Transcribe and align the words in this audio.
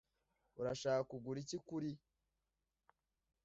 Urashaka 0.59 1.01
kugura 1.11 1.37
iki 1.43 1.57
kuri? 1.67 1.91